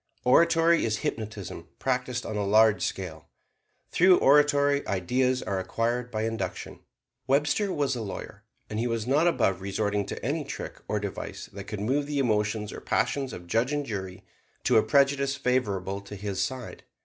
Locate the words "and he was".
8.67-9.05